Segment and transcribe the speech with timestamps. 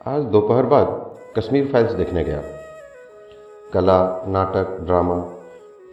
[0.00, 0.88] आज दोपहर बाद
[1.36, 2.40] कश्मीर फाइल्स देखने गया।
[3.72, 5.16] कला, नाटक, ड्रामा,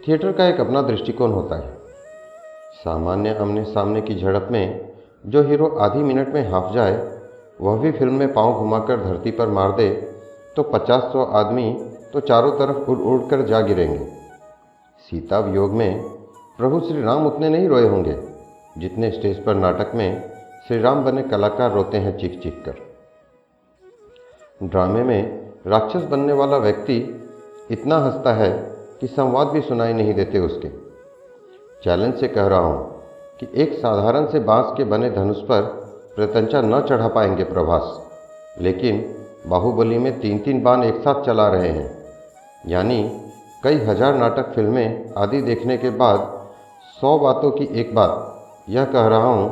[0.04, 1.72] थिएटर का एक अपना दृष्टिकोण होता है।
[2.74, 4.92] सामान्य आमने सामने की झड़प में
[5.24, 6.94] जो हीरो आधी मिनट में हाफ़ जाए,
[7.60, 9.90] वह भी फ़िल्म में पाँव घुमाकर धरती पर मार दे
[10.56, 11.72] तो पचास सौ आदमी
[12.12, 13.98] तो चारों तरफ़ उड़ उड़ कर जा गिरेंगे।
[15.08, 16.02] सीता वियोग में
[16.58, 18.16] प्रभु श्री राम उतने नहीं रोए होंगे,
[18.78, 20.10] जितने स्टेज पर नाटक में
[20.68, 22.82] श्री राम बने कलाकार रोते हैं चीख चीख कर।
[24.64, 26.96] ड्रामे में राक्षस बनने वाला व्यक्ति
[27.70, 28.50] इतना हंसता है
[29.00, 30.68] कि संवाद भी सुनाई नहीं देते उसके।
[31.82, 33.02] चैलेंज से कह रहा हूँ
[33.40, 35.62] कि एक साधारण से बाँस के बने धनुष पर
[36.16, 38.00] प्रतंचा न चढ़ा पाएँगे प्रभास।
[38.60, 39.04] लेकिन
[39.48, 41.90] बाहुबली में तीन तीन बाण एक साथ चला रहे हैं।
[42.68, 43.02] यानी
[43.64, 46.30] कई हज़ार नाटक फ़िल्में आदि देखने के बाद
[47.00, 49.48] सौ बातों की एक बात, यह कह रहा हूँ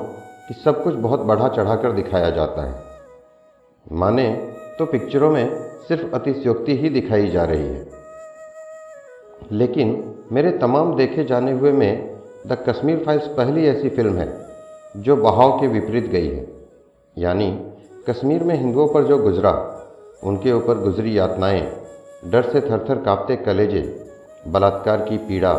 [0.48, 2.80] कि सब कुछ बहुत बढ़ा चढ़ाकर दिखाया जाता है।
[3.86, 4.30] माने
[4.82, 7.86] तो पिक्चरों में सिर्फ़ अतिशयोक्ति ही दिखाई जा रही है।
[9.52, 14.47] लेकिन मेरे तमाम देखे जाने हुए में द कश्मीर फाइल्स पहली ऐसी फ़िल्म है,
[14.97, 16.48] जो बहाव के विपरीत गई है।
[17.19, 17.72] यानी
[18.10, 19.84] कश्मीर में हिंदुओं पर जो गुजरा,
[20.25, 21.77] उनके ऊपर गुजरी यातनाएँ,
[22.25, 24.06] डर से थरथर कांपते कलेजे,
[24.48, 25.53] बलात्कार की पीड़ा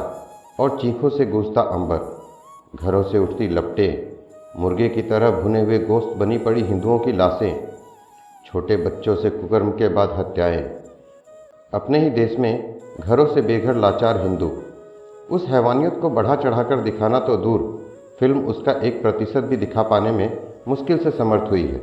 [0.60, 2.28] और चीखों से गूंजता अंबर,
[2.76, 4.18] घरों से उठती लपटे,
[4.58, 7.73] मुर्गे की तरह भुने हुए गोश्त बनी पड़ी हिंदुओं की लाशें
[8.46, 10.62] छोटे बच्चों से कुकर्म के बाद हत्याएँ।
[11.74, 14.52] अपने ही देश में घरों से बेघर लाचार हिंदू।
[15.32, 17.62] उस हैवानियत को बढ़ा चढ़ाकर दिखाना तो दूर,
[18.20, 21.82] फ़िल्म उसका एक प्रतिशत भी दिखा पाने में मुश्किल से समर्थ हुई है।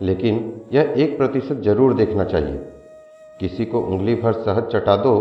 [0.00, 2.58] लेकिन यह एक प्रतिशत ज़रूर देखना चाहिए।
[3.40, 5.18] किसी को उंगली भर शहद चटा दो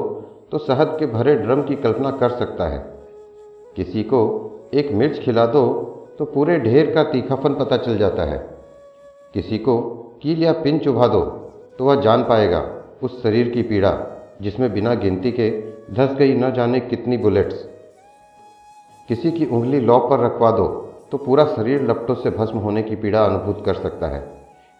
[0.51, 2.79] तो शहद के भरे ड्रम की कल्पना कर सकता है।
[3.75, 4.21] किसी को
[4.73, 5.65] एक मिर्च खिला दो
[6.19, 8.58] तो पूरे ढेर का तीखापन पता चल जाता है।
[9.33, 9.79] किसी को
[10.21, 11.21] कील या पिन चुभा दो
[11.79, 12.61] तो वह जान पाएगा
[13.03, 13.91] उस शरीर की पीड़ा,
[14.41, 15.49] जिसमें बिना गिनती के
[15.93, 17.67] धस गई न जाने कितनी बुलेट्स
[19.09, 20.65] किसी की उंगली लॉ पर रखवा दो
[21.11, 24.19] तो पूरा शरीर लपटों से भस्म होने की पीड़ा अनुभूत कर सकता है,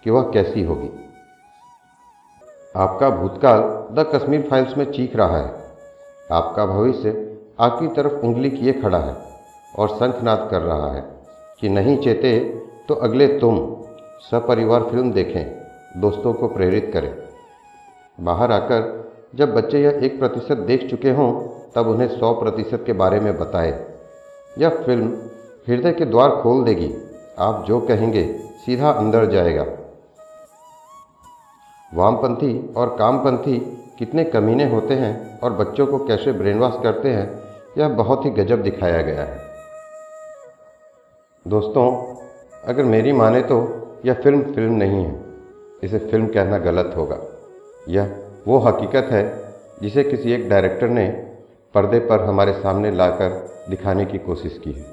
[0.06, 0.90] कि वह कैसी होगी।
[2.76, 3.62] आपका भूतकाल
[3.94, 5.52] द कश्मीर फाइल्स में चीख रहा है।
[6.32, 7.14] आपका भविष्य
[7.60, 9.16] आपकी तरफ़ उंगली किए खड़ा है
[9.76, 11.02] और शंखनाद कर रहा है,
[11.62, 12.38] कि नहीं चेते
[12.88, 13.58] तो अगले तुम
[14.22, 15.62] सपरिवार फ़िल्म देखें,
[16.02, 17.14] दोस्तों को प्रेरित करें।
[18.20, 21.32] बाहर आकर, जब बच्चे यह एक प्रतिशत देख चुके हों,
[21.76, 23.86] तब उन्हें सौ प्रतिशत के बारे में बताएँ।
[24.58, 25.18] यह फ़िल्म
[25.68, 26.94] हृदय के द्वार खोल देगी।
[27.40, 28.24] आप जो कहेंगे,
[28.66, 29.66] सीधा अंदर जाएगा।
[31.94, 33.58] वामपंथी और कामपंथी
[34.00, 37.44] कितने कमीने होते हैं और बच्चों को कैसे ब्रेनवाश करते हैं,
[37.78, 39.42] यह बहुत ही गजब दिखाया गया है।
[41.48, 42.16] दोस्तों,
[42.66, 45.20] अगर मेरी माने तो यह फ़िल्म फ़िल्म नहीं है।
[45.84, 47.18] इसे फ़िल्म कहना गलत होगा।
[47.90, 48.16] यह
[48.48, 49.24] वो हकीकत है
[49.82, 51.08] जिसे किसी एक डायरेक्टर ने
[51.76, 53.30] पर्दे पर हमारे सामने लाकर
[53.70, 54.86] दिखाने की कोशिश की है।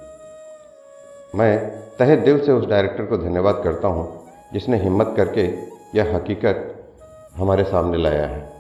[1.35, 5.47] मैं तहे दिल से उस डायरेक्टर को धन्यवाद करता हूँ जिसने हिम्मत करके
[5.99, 6.73] यह हकीकत
[7.37, 8.53] हमारे सामने लाया है।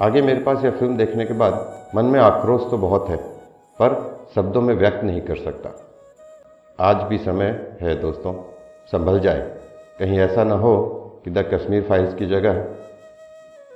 [0.00, 1.54] आगे मेरे पास यह फ़िल्म देखने के बाद
[1.94, 5.70] मन में आक्रोश तो बहुत है, पर शब्दों में व्यक्त नहीं कर सकता।
[6.78, 8.51] आज भी समय है दोस्तों।
[8.86, 9.58] संभल जाए।
[9.98, 12.66] कहीं ऐसा ना हो कि द कश्मीर फाइल्स की जगह।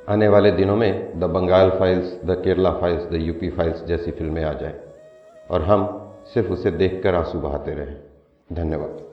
[0.08, 4.44] आने वाले दिनों में the Bengal files, the Kerala files, the UP files जैसी फ़िल्में
[4.44, 4.80] आ जाएँ।
[5.50, 7.96] और हम सिर्फ़ उसे देखकर आँसू बहाते रहें।
[8.52, 9.05] धन्यवाद।